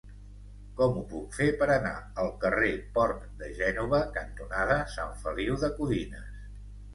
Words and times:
Com 0.77 0.95
ho 1.01 1.01
puc 1.09 1.35
fer 1.39 1.49
per 1.59 1.67
anar 1.73 1.91
al 2.23 2.31
carrer 2.45 2.71
Port 2.95 3.27
de 3.43 3.51
Gènova 3.59 4.01
cantonada 4.17 4.79
Sant 4.97 5.15
Feliu 5.27 5.61
de 5.67 5.71
Codines? 5.77 6.35